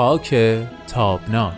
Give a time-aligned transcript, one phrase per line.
[0.00, 0.34] خاک
[0.86, 1.54] تابناک.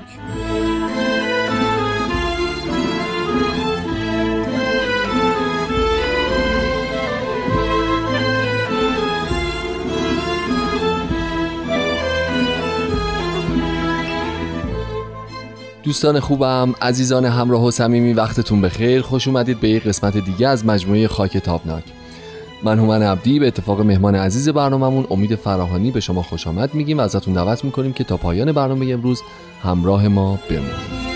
[15.82, 19.02] دوستان خوبم عزیزان همراه و صمیمی وقتتون بخیر.
[19.02, 21.84] خوش اومدید به یک قسمت دیگه از مجموعه خاک تابناک.
[22.64, 26.98] من هومن عبدی به اتفاق مهمان عزیز برنامهمون امید فراهانی به شما خوش آمد میگیم.
[26.98, 29.22] و ازتون دعوت می‌کنیم که تا پایان برنامه امروز
[29.62, 31.11] همراه ما بمونید.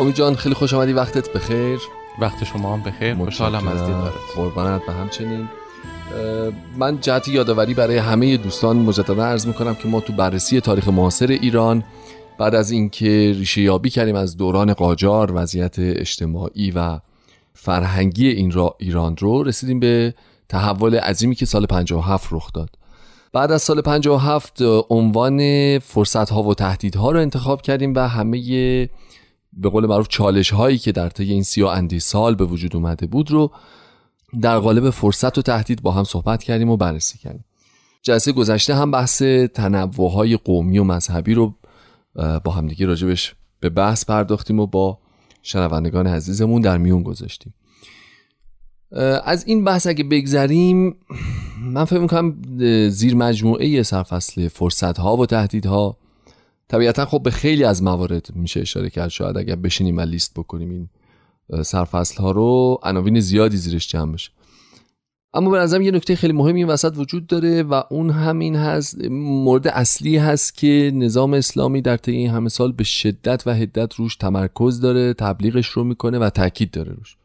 [0.00, 0.92] امید جان خیلی خوش آمدی.
[0.92, 1.78] وقتت بخیر.
[2.18, 3.14] وقت شما هم بخیر.
[3.14, 4.12] خوشحالم از دیدارت.
[4.36, 5.48] قربانت به همچنین.
[6.76, 11.26] من جهت یادآوری برای همه دوستان مجددا عرض می‌کنم که ما تو بررسی تاریخ معاصر
[11.26, 11.84] ایران
[12.38, 16.98] بعد از اینکه ریشه یابی کردیم از دوران قاجار وضعیت اجتماعی و
[17.54, 20.14] فرهنگی این را ایران رو رسیدیم به
[20.48, 22.70] تحول عظیمی که سال 57 رخ داد.
[23.32, 28.88] بعد از سال 57 عنوان فرصت ها و تهدیدها رو انتخاب کردیم و همه
[29.52, 32.76] به قول معروف چالش هایی که در طی این سی و اندی سال به وجود
[32.76, 33.52] اومده بود رو
[34.42, 37.44] در قالب فرصت و تهدید با هم صحبت کردیم و بررسی کردیم.
[38.02, 39.22] جلسه گذشته هم بحث
[39.54, 41.54] تنوع های قومی و مذهبی رو
[42.44, 44.98] با همدیگه راجبش به بحث پرداختیم و با
[45.42, 47.54] شنوندگان عزیزمون در میون گذاشتیم.
[49.24, 50.96] از این بحث اگه بگذریم
[51.62, 52.42] من فکر می‌کنم
[52.88, 55.98] زیر مجموعه سرفصل فرصت ها و تهدیدها
[56.68, 59.08] طبیعتا خب به خیلی از موارد میشه اشاره کرد.
[59.08, 60.88] شاید اگر بشینیم و لیست بکنیم این
[61.62, 64.30] سرفصل ها رو عناوین زیادی زیرش جمع بشه.
[65.34, 69.04] اما به نظرم یه نکته خیلی مهمی این وسط وجود داره و اون همین هست
[69.10, 73.94] مورد اصلی هست که نظام اسلامی در طی این همه سال به شدت و حدت
[73.94, 77.16] روش تمرکز داره تبلیغش رو می‌کنه و تاکید داره روش.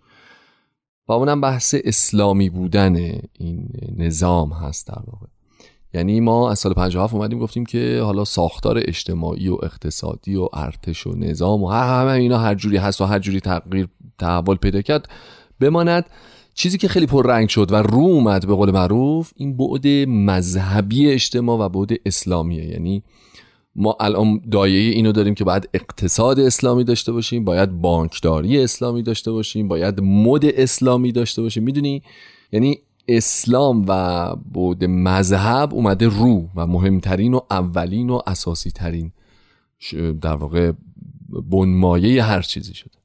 [1.08, 2.96] و اونم بحث اسلامی بودن
[3.34, 5.28] این نظام هست در واقع.
[5.94, 11.08] یعنی ما از سال 57 اومدیم گفتیم که حالا ساختار اجتماعی و اقتصادی و ارتش
[11.08, 13.88] و نظام و همه اینا هر جوری هست و هر جوری تغییر
[14.20, 15.08] تحول پیدا کرد
[15.59, 16.06] بماند.
[16.53, 21.59] چیزی که خیلی پررنگ شد و رو اومد به قول معروف این بعد مذهبی اجتماع
[21.59, 22.66] و بعد اسلامیه.
[22.66, 23.03] یعنی
[23.76, 29.32] ما الان دایه اینو داریم که باید اقتصاد اسلامی داشته باشیم باید بانکداری اسلامی داشته
[29.32, 31.64] باشیم باید مد اسلامی داشته باشیم.
[31.64, 32.02] می‌دونی؟
[32.52, 39.12] یعنی اسلام و بود مذهب اومده رو و مهمترین و اولین و اساسی ترین
[40.22, 40.72] در واقع
[41.52, 42.97] بنمایه هر چیزی شده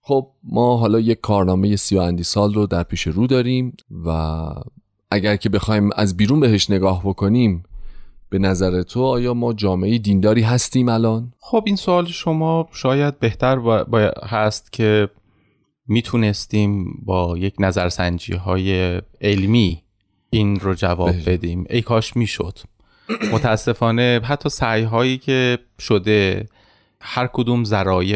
[0.00, 4.10] خب ما حالا یک کارنامه سی اندی سال رو در پیش رو داریم و
[5.10, 7.62] اگر که بخوایم از بیرون بهش نگاه بکنیم
[8.28, 13.56] به نظر تو آیا ما جامعه دینداری هستیم الان؟ خب این سوال شما شاید بهتر
[13.56, 14.12] با...
[14.22, 15.08] هست که
[15.86, 19.82] می‌تونستیم با یک نظرسنجی های علمی
[20.30, 21.64] این رو جواب بدیم.
[21.70, 22.58] ای کاش می‌شد.
[23.32, 26.48] متاسفانه حتی سعی هایی که شده
[27.00, 27.64] هر کدوم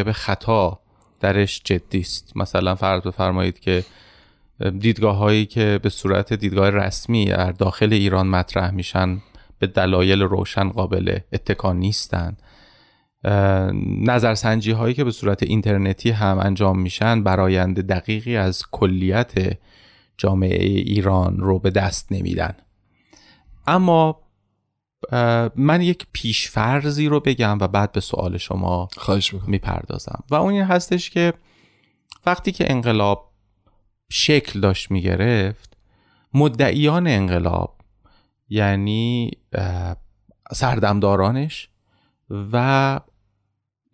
[0.04, 0.80] به خطا
[1.20, 2.36] درش جدی است.
[2.36, 3.84] مثلا فرض بفرمایید که
[4.78, 9.22] دیدگاه هایی که به صورت دیدگاه رسمی در داخل ایران مطرح میشن
[9.58, 12.42] به دلایل روشن قابل اتکا نیستند
[13.84, 19.58] نظرسنجی هایی که به صورت اینترنتی هم انجام میشن برایند دقیقی از کلیت
[20.18, 22.54] جامعه ایران رو به دست نمیدن.
[23.66, 24.20] اما
[25.56, 30.24] من یک پیشفرزی رو بگم و بعد به سوال شما خواهش می‌پردازم.
[30.30, 31.32] و اون این هستش که
[32.26, 33.32] وقتی که انقلاب
[34.10, 35.76] شکل داشت می‌گرفت
[36.34, 37.78] مدعیان انقلاب
[38.48, 39.30] یعنی
[40.52, 41.68] سردمدارانش
[42.30, 43.00] و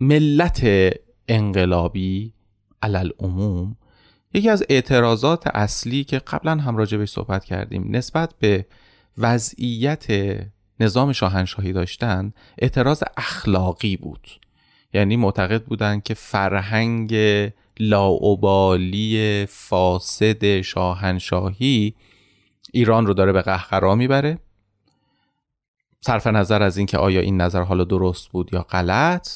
[0.00, 0.62] ملت
[1.28, 2.32] انقلابی
[2.82, 3.76] علل عموم
[4.34, 8.66] یکی از اعتراضات اصلی که قبلا هم راجع صحبت کردیم نسبت به
[9.18, 10.06] وضعیت
[10.80, 14.28] نظام شاهنشاهی داشتن اعتراض اخلاقی بود.
[14.94, 17.14] یعنی معتقد بودند که فرهنگ
[17.80, 21.94] لاعبالی فاسد شاهنشاهی
[22.72, 24.38] ایران رو داره به قهقرا می‌بره.
[26.06, 29.28] صرف نظر از اینکه آیا این نظر حالا درست بود یا غلط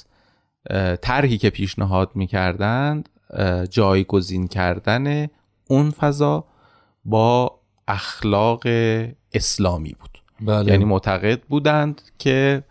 [1.03, 3.09] طرحی که پیشنهاد می‌کردند
[3.71, 5.27] جایگزین کردن
[5.69, 6.45] اون فضا
[7.05, 8.63] با اخلاق
[9.33, 10.23] اسلامی بود.
[10.41, 10.73] بله.
[10.73, 12.63] یعنی معتقد بودند که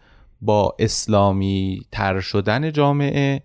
[0.41, 3.41] با اسلامی تر شدن جامعه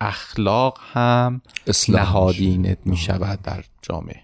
[0.00, 1.42] اخلاق هم
[1.88, 4.20] نهادینه می شود در جامعه.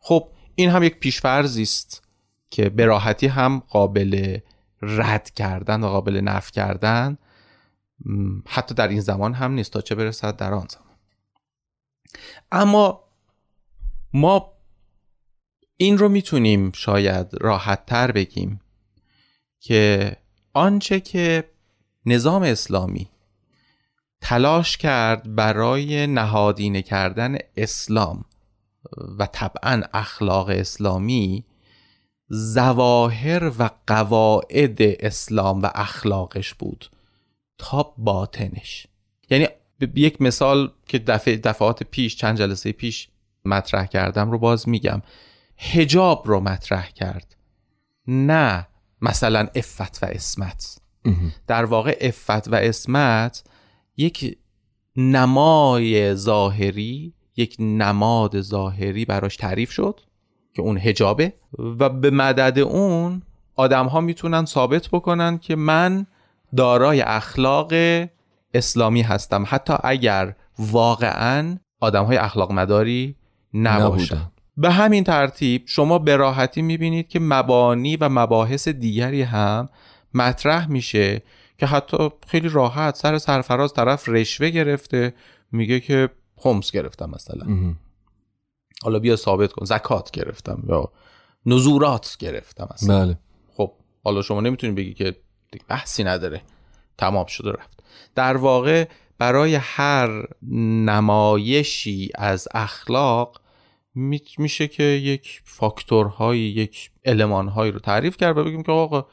[0.00, 2.02] خب این هم یک پیشفرزی است
[2.50, 4.38] که به راحتی هم قابل
[4.82, 7.18] رد کردن و قابل نف کردن
[8.46, 10.96] حتی در این زمان هم نیست تا چه برسد در آن زمان.
[12.52, 13.04] اما
[14.12, 14.52] ما
[15.76, 18.60] این رو می‌تونیم شاید راحت تر بگیم
[19.60, 20.16] که
[20.52, 21.50] آنچه که
[22.06, 23.08] نظام اسلامی
[24.20, 28.24] تلاش کرد برای نهادینه کردن اسلام
[29.18, 31.44] و طبعا اخلاق اسلامی
[32.28, 36.90] زواهر و قواعد اسلام و اخلاقش بود.
[37.58, 38.86] تا باطنش.
[39.30, 39.46] یعنی
[39.94, 43.08] یک مثال که دفعه دفعات پیش چند جلسه پیش
[43.44, 45.02] مطرح کردم رو باز میگم.
[45.56, 47.36] هجاب رو مطرح کرد.
[48.06, 48.66] نه
[49.00, 50.78] مثلا افت و اسمت
[51.46, 53.44] در واقع افت و اسمت
[53.96, 54.38] یک
[54.96, 60.00] نمای ظاهری یک نماد ظاهری براش تعریف شد.
[60.54, 63.22] که اون هجابه و به مدد اون
[63.56, 66.06] آدم ها می‌تونن ثابت بکنن که من
[66.56, 67.72] دارای اخلاق
[68.54, 69.44] اسلامی هستم.
[69.46, 73.16] حتی اگر واقعا آدم های اخلاق مداری
[73.54, 79.68] نباشن به همین ترتیب شما به راحتی می‌بینید که مبانی و مباحث دیگری هم
[80.14, 81.22] مطرح میشه
[81.58, 85.14] که حتی خیلی راحت سر سرفراز طرف رشوه گرفته
[85.52, 87.74] میگه که خمس گرفتم مثلا.
[88.82, 89.64] حالا بیا ثابت کن.
[89.64, 90.92] زکات گرفتم یا
[91.46, 93.18] نزورات گرفتم مثلا بله.
[93.56, 93.72] خب
[94.04, 95.14] حالا شما نمی‌تونی بگی که
[95.68, 96.42] بحثی نداره.
[96.98, 97.84] تمام شده رفت.
[98.14, 98.88] در واقع
[99.18, 100.26] برای هر
[100.84, 103.40] نمایشی از اخلاق
[104.38, 109.06] میشه که یک فاکتورهایی یک المانهایی رو تعریف کرد و بگیم که آقا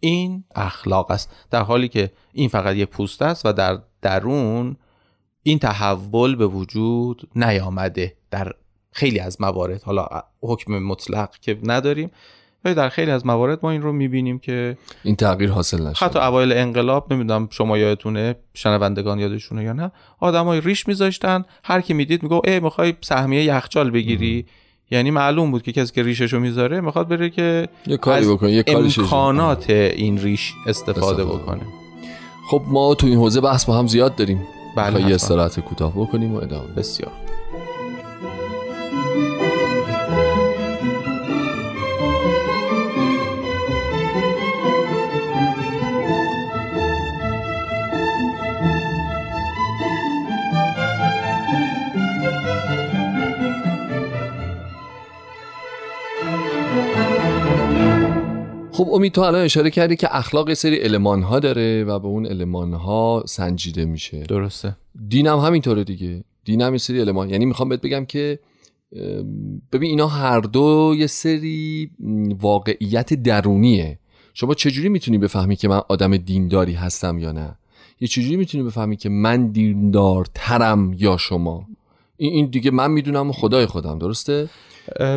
[0.00, 1.30] این اخلاق است.
[1.50, 4.76] در حالی که این فقط یه پوست است و در درون
[5.42, 8.52] این تحول به وجود نیامده در
[8.96, 10.06] خیلی از موارد حالا
[10.42, 12.10] حکم مطلق که نداریم
[12.64, 16.06] ولی در خیلی از موارد ما این رو می‌بینیم که این تغییر حاصل نشده.
[16.06, 21.94] حتی اوایل انقلاب نمی‌دونم شما یادتونه شنوندگان یادشونه یا نه آدمای ریش میذاشتن هر کی
[21.94, 24.46] می‌دید میگه ای می‌خوای سهمیه یخچال بگیری.
[24.90, 28.64] یعنی معلوم بود که کسی که ریششو می‌ذاره می‌خواد بره که یه کاری بکنه یه
[28.66, 31.24] امکانات این ریش استفاده, استفاده.
[31.24, 31.60] بکنه.
[32.50, 34.46] خب ما تو این حوزه بحث با هم زیاد داریم.
[34.76, 37.12] بله یه استراحت کوتاه بکنیم و ادامه بسیار.
[58.72, 62.26] خب امید تو الان اشاره کردی که اخلاق سری علمان ها داره و به اون
[62.26, 64.22] علمان ها سنجیده میشه.
[64.22, 64.76] درسته.
[65.08, 66.24] دینم همینطوره دیگه.
[66.44, 68.38] دینم یه سری علمان یعنی می‌خوام بهت بگم که
[69.72, 71.90] ببین اینا هر دو یه سری
[72.40, 73.98] واقعیت درونیه.
[74.34, 77.58] شما چجوری می‌تونی بفهمی که من آدم دینداری هستم یا نه؟
[78.00, 81.66] یه چجوری می‌تونی بفهمی که من دیندار ترم یا شما؟
[82.16, 83.98] این دیگه من می‌دونم خدای خودم.
[83.98, 84.48] درسته؟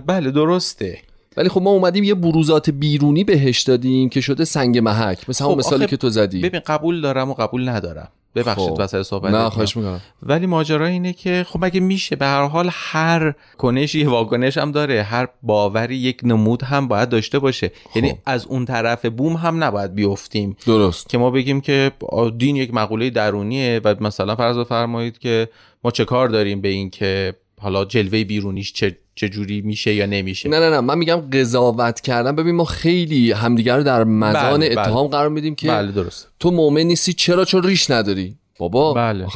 [0.05, 0.97] بله درسته.
[1.37, 5.29] ولی خب ما اومدیم یه بروزات بیرونی بهش دادیم که شده سنگ محک.
[5.29, 6.41] مثل همون خب مثالی که تو زدی.
[6.41, 8.07] ببین قبول دارم و قبول ندارم.
[8.35, 8.75] ببخشید خب.
[8.79, 10.01] وسط صحبت نه خواهش می‌کنم.
[10.23, 15.03] ولی ماجرا اینه که خب اگه میشه؟ به هر حال هر کنشی واکنش هم داره.
[15.03, 17.71] هر باوری یک نمود هم باید داشته باشه.
[17.89, 17.97] خب.
[17.97, 20.57] یعنی از اون طرف بوم هم نباید بیفتیم.
[20.65, 21.09] درست.
[21.09, 21.91] که ما بگیم که
[22.37, 25.49] دین یک مقوله درونیه و مثلا فرض بفرمایید که
[25.83, 30.49] ما چه کار داریم به این که حالا جلوه بیرونیش چه چجوری میشه یا نمیشه.
[30.49, 32.35] نه نه نه من میگم قضاوت کردن.
[32.35, 34.81] ببین ما خیلی همدیگر رو در مزان بله، بله.
[34.81, 36.27] اتهام قرار میدیم که بله درست.
[36.39, 38.35] تو مؤمن نیستی چرا؟ چون ریش نداری.
[38.59, 39.27] بابا بله.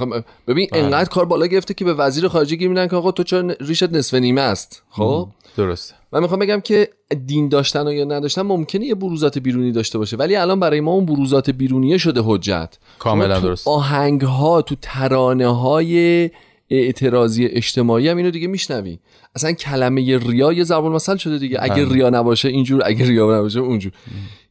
[0.48, 0.84] ببین بله.
[0.84, 3.92] انقدر کار بالا گرفته که به وزیر خارجه گیر میدن که آقا تو چرا ریشت
[3.92, 5.96] نصف نیمه است؟ خب؟ درسته.
[6.12, 6.90] من می‌خوام بگم که
[7.26, 10.92] دین داشتن و یا نداشتن ممکنه یه بروزات بیرونی داشته باشه ولی الان برای ما
[10.92, 12.78] اون بروزات بیرونیه شده حجت.
[13.00, 13.68] کاملا درست.
[13.68, 16.30] آهنگ ها تو ترانه های
[16.78, 19.00] اعتراضی اجتماعی هم اینو دیگه میشنوی.
[19.36, 21.58] اصلا کلمه ریا یه ضرب المثل شده دیگه.
[21.62, 21.94] اگه بله.
[21.94, 23.92] ریا نباشه اینجور اگه ریا نباشه اونجور.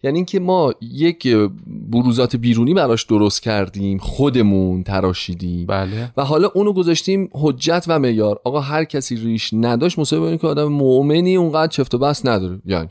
[0.03, 1.37] یعنی اینکه ما یک
[1.67, 5.67] بروزات بیرونی براش درست کردیم خودمون تراشیدیم.
[5.67, 6.13] بله.
[6.17, 8.41] و حالا اونو گذاشتیم حجت و معیار.
[8.45, 12.61] آقا هر کسی ریش نداشت مصاحبه که آدم مؤمنی اونقدر چفت و بس نداره.
[12.67, 12.89] یعنی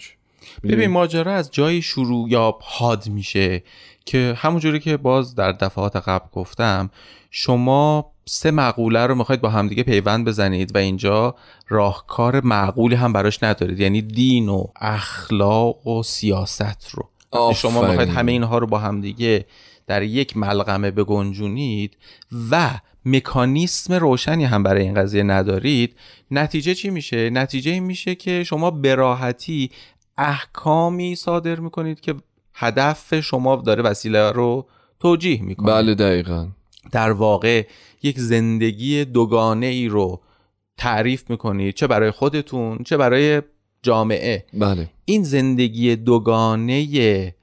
[0.64, 3.64] ببین ماجرا از جایی شروع یا حاد میشه
[4.06, 6.90] که همونجوری که باز در دفعات قبل گفتم
[7.32, 11.36] شما سه مقوله رو می‌خواید با همدیگه پیوند بزنید و اینجا
[11.68, 13.80] راهکار معقولی هم براش ندارید.
[13.80, 17.10] یعنی دین و اخلاق و سیاست رو.
[17.54, 19.46] شما می‌خواید همه اینها رو با همدیگه
[19.88, 21.98] در یک ملغمه بگنجونید
[22.52, 22.70] و
[23.06, 25.96] مکانیسم روشنی هم برای این قضیه ندارید
[26.32, 29.72] نتیجه چی میشه؟ نتیجه این میشه که شما به راحتی
[30.18, 32.16] احکامی صادر می‌کنید که
[32.54, 34.66] هدف شما داره وسیله رو
[35.00, 35.68] توجیه می‌کنه.
[35.68, 36.48] بله دقیقا.
[36.92, 37.68] در واقع
[38.04, 40.22] یک زندگی دوگانه ای رو
[40.78, 43.42] تعریف می‌کنید چه برای خودتون چه برای
[43.84, 47.36] جامعه بله این زندگی دوگانه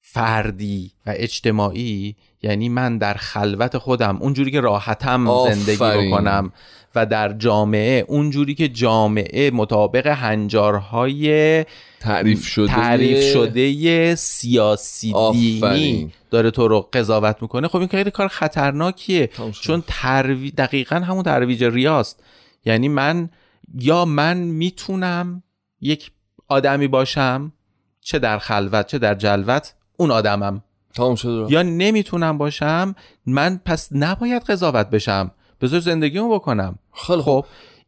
[0.00, 5.54] فردی و اجتماعی یعنی من در خلوت خودم اونجوری که راحتم آفرین.
[5.54, 6.52] زندگی بکنم
[6.94, 11.64] و در جامعه اونجوری که جامعه مطابق هنجارهای
[12.00, 16.12] تعریف شده تعریف شده سیاسی دینی.
[16.30, 19.30] داره تو رو قضاوت می‌کنه خب این خیلی کار خطرناکیه.
[19.60, 20.50] چون تروی...
[20.50, 22.22] دقیقا همون ترویج ریاست
[22.64, 23.30] یعنی من
[23.74, 25.42] یا من می‌تونم
[25.80, 26.10] یک
[26.48, 27.52] آدمی باشم
[28.00, 30.62] چه در خلوت چه در جلوت اون آدمم
[30.94, 31.16] تمام.
[31.48, 32.94] یا نمی‌تونم باشم
[33.26, 35.30] من پس نباید قضاوت بشم
[35.60, 36.78] بذار زندگیمو بکنم.
[36.94, 37.44] خیلی خب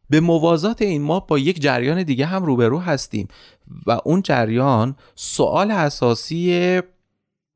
[0.09, 3.27] به موازات این ما با یک جریان دیگه هم روبرو هستیم
[3.87, 6.81] و اون جریان سوال اساسی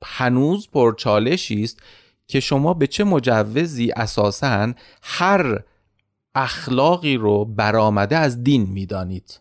[0.03, 1.79] هنوز پرچالشی است
[2.27, 5.59] که شما به چه مجوزی اساسا هر
[6.35, 9.39] اخلاقی رو برآمده از دین می‌دانید.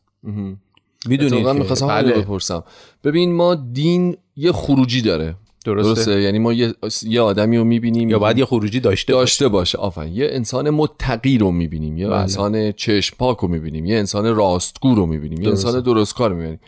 [1.06, 2.64] می‌دونید می‌خواستم بله، بپرسم.
[3.04, 5.34] ببین ما دین یه خروجی داره.
[5.64, 6.20] درسته, درسته.
[6.20, 8.10] یعنی ما یه, یه آدمی رو می‌بینیم.
[8.10, 9.20] یا باید یه خروجی داشته باشه.
[9.20, 9.78] داشته باشه.
[9.78, 10.14] آفرین.
[10.14, 11.98] یه انسان متقی رو می‌بینیم.
[11.98, 12.16] یه بله.
[12.16, 13.84] انسان چشم پاک رو می‌بینیم.
[13.84, 15.42] یه انسان راستگو رو می‌بینیم.
[15.42, 15.48] یه.
[15.48, 16.60] انسان درستکار رو می‌بینیم.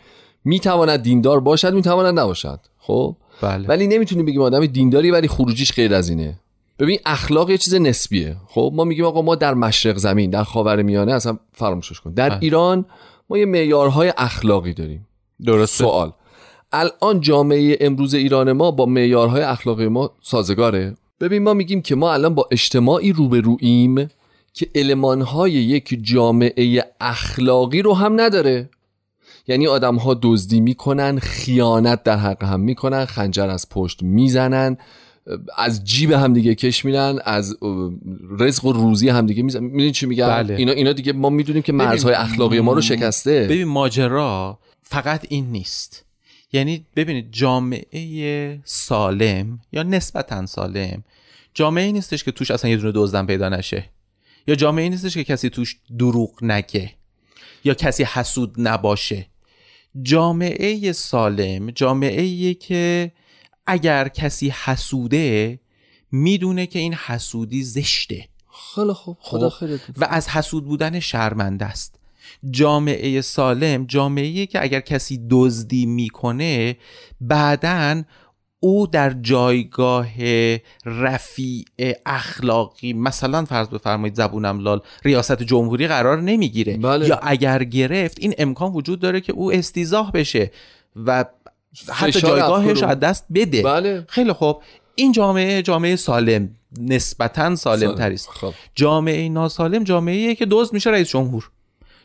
[0.45, 2.59] می‌تواند دیندار باشد می‌تواند نباشد.
[2.77, 3.67] خب؟ بله.
[3.67, 6.39] ولی نمی‌تونیم بگیم آدم دینداری ولی خروجیش غیر از اینه.
[6.79, 8.35] ببین اخلاق یه چیز نسبیه.
[8.47, 12.13] خب؟ ما میگیم آقا ما در مشرق زمین در خاورمیانه اصلا فراموشش کن.
[12.13, 12.39] در بله.
[12.41, 12.85] ایران
[13.29, 15.07] ما یه معیارهای اخلاقی داریم.
[15.45, 15.83] درسته.
[15.83, 16.13] سوال.
[16.71, 20.95] الان جامعه امروز ایران ما با معیارهای اخلاقی ما سازگاره.
[21.19, 24.09] ببین ما میگیم که ما الان با اجتماعی روبرویم
[24.53, 28.69] که المانهای یک جامعه اخلاقی رو هم نداره.
[29.47, 34.77] یعنی آدم ها دزدی می‌کنن خیانت در حق هم می‌کنن خنجر از پشت می‌زنن
[35.57, 37.57] از جیب هم دیگه کش میرن از
[38.39, 40.55] رزق و روزی هم دیگه می‌زنن می‌دونی چی میگم؟ بله.
[40.55, 43.43] اینا اینا دیگه ما می‌دونیم که مرزهای اخلاقی ما رو شکسته.
[43.49, 46.06] ببین ماجرا فقط این نیست.
[46.51, 51.03] یعنی ببینید جامعه سالم یا نسبتا سالم
[51.53, 53.89] جامعه نیستش که توش اصلا یه دونه دزدم پیدا نشه.
[54.47, 56.93] یا جامعه نیستش که کسی توش دروغ نگه
[57.63, 59.27] یا کسی حسود نباشه.
[60.01, 63.11] جامعه سالم جامعه که
[63.67, 65.59] اگر کسی حسوده
[66.11, 68.27] می‌دونه که این حسودی زشته.
[68.75, 69.17] خیلی خوب.
[69.19, 69.65] خدا خب.
[69.65, 71.96] خیرت و از حسود بودن شرمنده است.
[72.51, 76.77] جامعه سالم جامعه که اگر کسی دزدی می‌کنه
[77.21, 78.03] بعدا
[78.59, 80.07] او در جایگاه
[80.85, 81.65] رفیع
[82.05, 86.77] اخلاقی مثلا فرض بفرمایید زبونم لال ریاست جمهوری قرار نمی‌گیره.
[86.77, 87.07] بله.
[87.07, 90.51] یا اگر گرفت این امکان وجود داره که او استیزاه بشه
[91.05, 91.25] و
[91.93, 93.61] حتی جایگاهش از دست بده.
[93.61, 94.05] بله.
[94.09, 94.61] خیلی خوب.
[94.95, 97.95] این جامعه جامعه سالم نسبتا سالم.
[97.95, 98.53] تری است خب.
[98.75, 101.51] جامعه ناسالم جامعه که دزد میشه رئیس جمهور.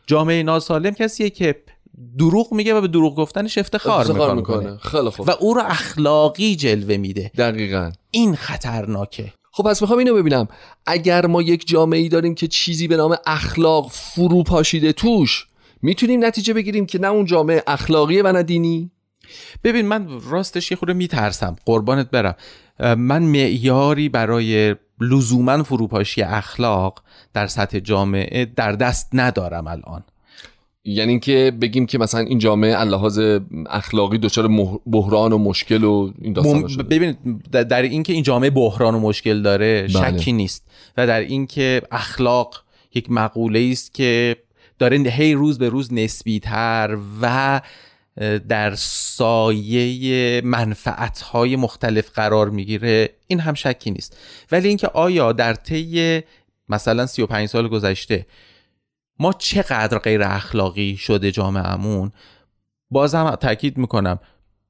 [0.07, 1.63] جامعه ناسالم کسیه که
[2.19, 4.77] دروغ میگه و به دروغ گفتنش افتخار, افتخار می‌کنه, می‌کنه.
[4.77, 5.29] خیلی خوب.
[5.29, 7.31] و او رو اخلاقی جلوه میده.
[7.39, 7.93] دقیقا.
[8.11, 9.33] این خطرناکه.
[9.53, 10.49] خب پس می‌خوام اینو ببینم.
[10.87, 15.47] اگر ما یک جامعه ای داریم که چیزی به نام اخلاق فرو پاشیده توش
[15.83, 18.91] می‌تونیم نتیجه بگیریم که نه اون جامعه اخلاقیه و نه دینی؟
[19.65, 21.57] ببین من راستش یه خورده میترسم.
[21.67, 22.35] قربانت برم.
[22.81, 27.03] من معیاری برای لزوما فروپاشی اخلاق
[27.35, 30.03] در سطح جامعه در دست ندارم الان
[30.85, 33.21] یعنی اینکه بگیم که مثلا این جامعه اللحاظ
[33.71, 34.49] اخلاقی دچار
[34.87, 36.69] بحران و مشکل و این داستان.
[36.69, 40.19] شده ببینید در- اینکه این جامعه بحران و مشکل داره بله.
[40.19, 40.65] شکی نیست
[40.97, 42.63] و در اینکه اخلاق
[42.95, 44.37] یک مقوله است که
[44.79, 47.61] داره هی روز به روز نسبیتر و
[48.49, 54.17] در سایه منفعتهای مختلف قرار می‌گیره این هم شکی نیست.
[54.53, 56.23] ولی اینکه آیا در طی
[56.69, 58.27] مثلا 35 سال گذشته
[59.19, 62.13] ما چقدر غیر اخلاقی شده جامعهمون
[62.91, 64.19] بازم تاکید می‌کنم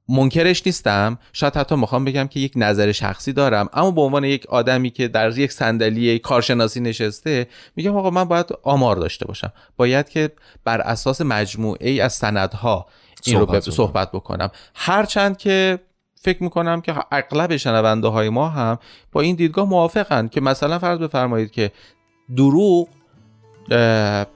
[0.09, 1.19] منکرش نیستم.
[1.33, 5.09] شاید حتی می‌خوام بگم که یک نظر شخصی دارم اما به عنوان یک آدمی که
[5.09, 7.47] در یک صندلی کارشناسی نشسته
[7.77, 9.53] میگم آقا من باید آمار داشته باشم.
[9.77, 10.31] باید که
[10.65, 12.87] بر اساس مجموعه ای از سندها
[13.27, 15.79] این رو صحبت به- صحبت بکنم هرچند که
[16.15, 18.79] فکر می‌کنم که اغلب شنونده های ما هم
[19.13, 21.71] با این دیدگاه موافقن که مثلا فرض بفرمایید که
[22.37, 22.89] دروغ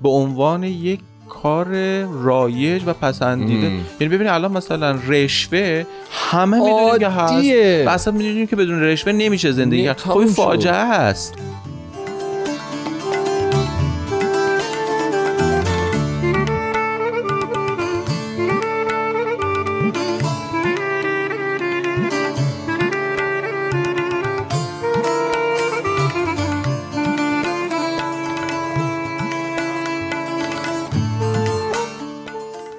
[0.02, 1.66] به عنوان یک کار
[2.04, 3.80] رایج و پسندیده مم.
[4.00, 7.86] یعنی ببینید الان مثلا رشوه همه می‌دونیم که هست.
[7.86, 10.24] و اصلا می‌دونیم که بدون رشوه نمیشه زندگی کرد خب.
[10.26, 11.34] فاجعه است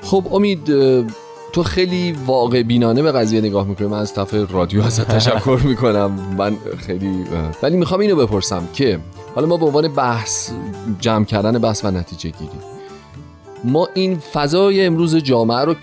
[0.07, 0.65] خب امید
[1.53, 3.87] تو خیلی واقع بینانه به قضیه نگاه می‌کنی.
[3.87, 6.11] من از طرف رادیو ازت تشکر می‌کنم.
[6.37, 7.25] من خیلی
[7.63, 8.99] ولی می‌خوام اینو بپرسم که
[9.35, 10.51] حالا ما به عنوان بحث
[10.99, 12.51] جمع کردن بحث و نتیجه گیری.
[13.63, 15.75] ما این فضای امروز جامعه رو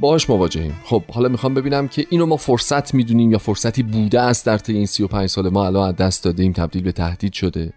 [0.00, 0.74] باهاش مواجهیم.
[0.84, 4.72] خب حالا می‌خوام ببینم که اینو ما فرصت می‌دونیم یا فرصتی بوده است در طی
[4.72, 7.72] این 35 سال ما الان از دست دادیم تبدیل به تهدید شده.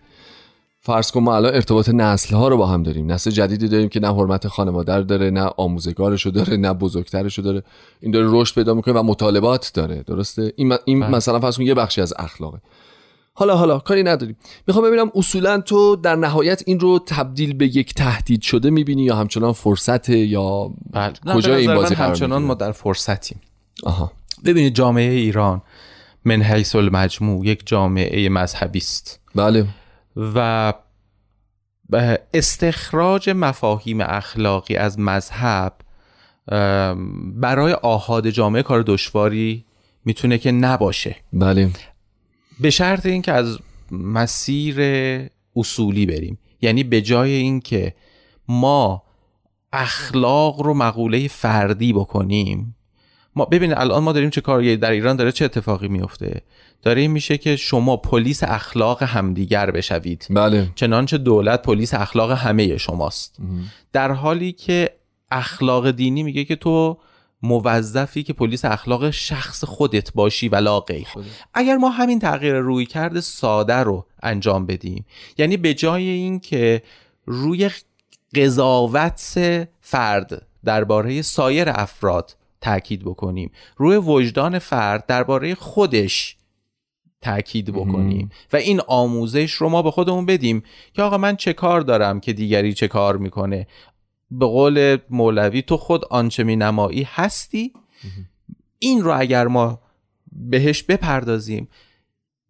[0.84, 3.12] فرض کن ما الان ارتباط نسل ها رو با هم داریم.
[3.12, 7.64] نسل جدیدی داریم که نه حرمت خانواده داره نه آموزگارشو داره نه بزرگترشو داره.
[8.00, 10.04] این داره رشد پیدا می‌کنه و مطالبات داره.
[10.04, 11.10] درسته؟ این, این بله.
[11.10, 12.58] مثلا فرض کن یه بخشی از اخلاقه.
[13.34, 14.38] حالا حالا کاری نداریم.
[14.68, 19.16] می‌خوام ببینم اصولا تو در نهایت این رو تبدیل به یک تهدید شده می‌بینی یا
[19.16, 21.14] همچنان فرصت یا بله.
[21.34, 23.42] کجا این بازی همچنان ما در فرصتیم.
[23.84, 24.12] آها.
[24.46, 25.62] ببینید جامعه ایران
[26.26, 29.20] من حیث المجموع یک جامعه مذهبی است.
[29.36, 29.66] بله.
[30.16, 30.74] و
[32.34, 35.74] استخراج مفاهیم اخلاقی از مذهب
[37.36, 39.66] برای آهاد جامعه کار دشواری
[40.06, 41.16] می‌تونه که نباشه.
[41.34, 41.70] بله.
[42.60, 43.60] به شرط اینکه از
[43.92, 44.76] مسیر
[45.56, 46.38] اصولی بریم.
[46.62, 47.96] یعنی به جای اینکه
[48.48, 49.04] ما
[49.74, 52.76] اخلاق رو مقوله فردی بکنیم
[53.36, 56.42] ما ببینید الان ما داریم چه کار در ایران داره چه اتفاقی میفته
[56.82, 60.28] داره این میشه که شما پلیس اخلاق همدیگر بشوید.
[60.30, 60.70] بله.
[60.76, 63.38] چنانچه دولت پلیس اخلاق همه شماست.
[63.94, 64.90] در حالی که
[65.32, 66.98] اخلاق دینی میگه که تو
[67.44, 71.08] موظفی که پلیس اخلاق شخص خودت باشی ولا غیر.
[71.54, 75.06] اگر ما همین تغییر روی کرده ساده رو انجام بدیم.
[75.38, 76.82] یعنی به جای اینکه
[77.26, 77.70] روی
[78.36, 79.40] قضاوت
[79.82, 86.38] فرد درباره سایر افراد تاکید بکنیم روی وجدان فرد درباره خودش
[87.22, 88.30] تاکید بکنیم.
[88.54, 92.34] و این آموزش رو ما به خودمون بدیم که آقا من چه کار دارم که
[92.34, 93.68] دیگری چه کار می‌کنه؟
[94.32, 97.74] به قول مولوی تو خود آنچه می نمایی هستی؟
[98.80, 99.80] این رو اگر ما
[100.32, 101.68] بهش بپردازیم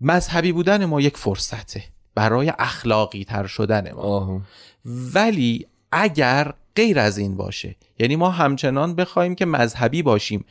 [0.01, 1.83] مذهبی بودن ما یک فرصته.
[2.15, 4.41] برای اخلاقی تر شدن ما.
[4.85, 10.45] ولی اگر غیر از این باشه یعنی ما همچنان بخوایم که مذهبی باشیم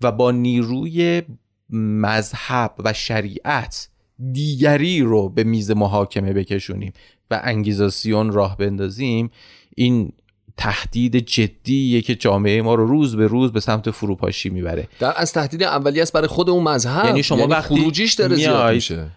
[0.00, 1.22] و با نیروی
[1.70, 3.88] مذهب و شریعت
[4.32, 6.92] دیگری رو به میز محاکمه بکشونیم
[7.30, 9.30] و انگیزاسیون راه بندازیم
[9.76, 10.12] این
[10.56, 14.88] تهدید جدیه که جامعه ما رو روز به روز به سمت فروپاشی می‌بره.
[14.98, 17.04] در از تهدید اولی است برای خود اون مذهب.
[17.04, 19.10] یعنی شما یعنی وقتی خروجیش داره زیاد میشه.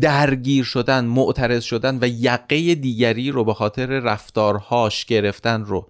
[0.00, 5.88] درگیر شدن معترض شدن و یقه دیگری رو به خاطر رفتارهاش گرفتن رو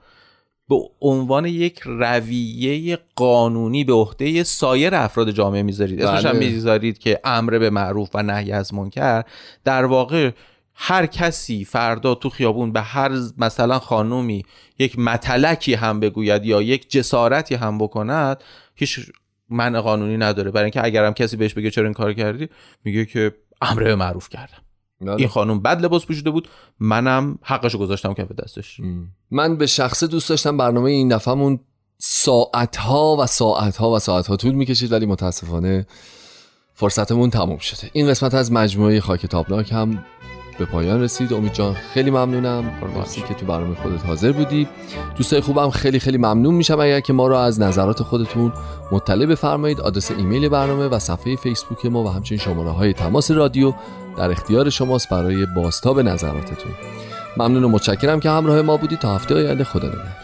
[0.68, 6.02] به عنوان یک رویه قانونی به عهده سایر افراد جامعه می‌ذارید.
[6.02, 6.50] اسمش هم بله.
[6.50, 9.22] می‌ذارید که امر به معروف و نهی از منکر.
[9.64, 10.30] در واقع
[10.74, 14.44] هر کسی فردا تو خیابون به هر مثلا خانومی
[14.78, 19.00] یک متلکی هم بگوید یا یک جسارتی هم بکند هیچ
[19.48, 20.50] من قانونی نداره.
[20.50, 22.48] برای اینکه اگرم کسی بهش بگه چرا این کار کردی
[22.84, 24.63] میگه که امر به معروف کردم.
[25.04, 25.16] بله.
[25.18, 26.48] این خانم بد لباس پوشیده بود.
[26.80, 28.80] منم حقشو گذاشتم کف دستش.
[29.30, 31.60] من به شخص دوست داشتم برنامه این دفعهمون
[31.98, 35.86] ساعت ها و ساعت ها و ساعت ها طول می‌کشید ولی متاسفانه
[36.74, 37.90] فرصتمون تموم شده.
[37.92, 40.04] این قسمت از مجموعه خاک تابناک هم
[40.58, 41.32] به پایان رسید.
[41.32, 42.64] امید جان خیلی ممنونم.
[42.96, 44.68] مرسی که تو برنامه خودت حاضر بودی.
[45.16, 48.52] دوستای خوبم خیلی خیلی ممنون میشم اگر که ما رو از نظرات خودتون
[48.92, 49.80] مطلع بفرمایید.
[49.80, 53.74] آدرس ایمیل برنامه و صفحه فیسبوک ما و همچنین شماره های تماس رادیو
[54.16, 56.72] در اختیار شماست برای بازتاب نظراتتون.
[57.36, 58.98] ممنون و متشکرم که همراه ما بودید.
[58.98, 60.23] تا هفته آینده خدا نگهدار.